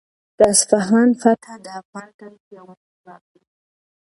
[0.37, 3.41] د اصفهان فتحه د افغان تاریخ یو مهم باب دی.